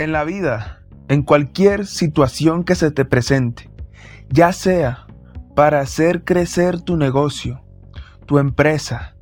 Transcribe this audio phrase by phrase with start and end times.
[0.00, 3.68] En la vida, en cualquier situación que se te presente,
[4.30, 5.06] ya sea
[5.54, 7.62] para hacer crecer tu negocio,
[8.24, 9.14] tu empresa,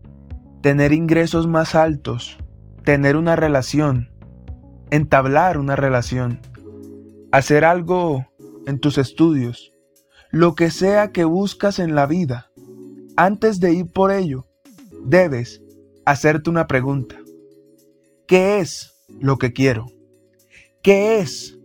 [0.62, 2.38] tener ingresos más altos,
[2.84, 4.12] tener una relación,
[4.92, 6.38] entablar una relación,
[7.32, 8.28] hacer algo
[8.68, 9.72] en tus estudios,
[10.30, 12.52] lo que sea que buscas en la vida,
[13.16, 14.46] antes de ir por ello,
[15.04, 15.60] debes
[16.06, 17.16] hacerte una pregunta.
[18.28, 19.97] ¿Qué es lo que quiero?
[20.82, 21.58] ¿Qué es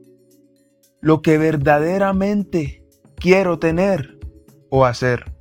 [0.99, 2.83] lo que verdaderamente
[3.15, 4.17] quiero tener
[4.69, 5.31] o hacer?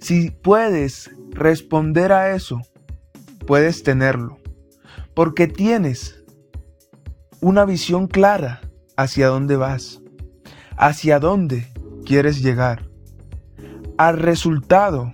[0.00, 2.60] Si puedes responder a eso,
[3.46, 4.38] puedes tenerlo,
[5.14, 6.24] porque tienes
[7.40, 8.60] una visión clara
[8.96, 10.00] hacia dónde vas,
[10.76, 11.68] hacia dónde
[12.04, 12.88] quieres llegar,
[13.96, 15.12] al resultado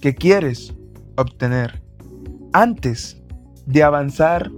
[0.00, 0.74] que quieres
[1.16, 1.82] obtener.
[2.52, 3.22] Antes
[3.66, 4.50] de avanzar,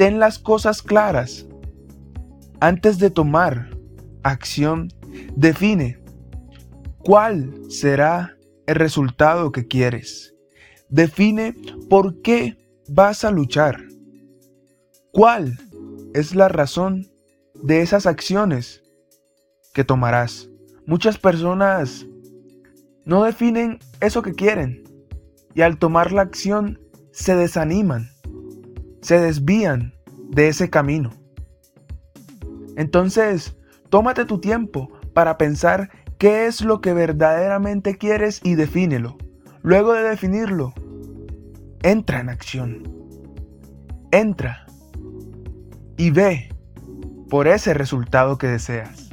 [0.00, 1.46] ten las cosas claras.
[2.58, 3.76] Antes de tomar
[4.22, 4.88] acción,
[5.36, 6.02] define
[7.00, 8.34] cuál será
[8.66, 10.34] el resultado que quieres.
[10.88, 11.54] Define
[11.90, 12.56] por qué
[12.88, 13.84] vas a luchar.
[15.12, 15.58] ¿Cuál
[16.14, 17.06] es la razón
[17.62, 18.82] de esas acciones
[19.74, 20.48] que tomarás?
[20.86, 22.06] Muchas personas
[23.04, 24.82] no definen eso que quieren
[25.54, 26.80] y al tomar la acción
[27.12, 28.09] se desaniman,
[29.00, 29.94] se desvían
[30.30, 31.10] de ese camino.
[32.76, 33.56] Entonces,
[33.88, 39.16] tómate tu tiempo para pensar qué es lo que verdaderamente quieres y defínelo.
[39.62, 40.72] Luego de definirlo,
[41.82, 42.94] entra en acción.
[44.12, 44.66] Entra
[45.96, 46.48] y ve
[47.28, 49.09] por ese resultado que deseas.